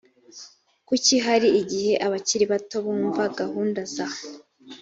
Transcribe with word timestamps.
kuki 0.87 1.15
hari 1.25 1.47
igihe 1.61 1.93
abakiri 2.05 2.45
bato 2.51 2.75
bumva 2.85 3.23
gahunda 3.39 3.81
za 3.93 4.07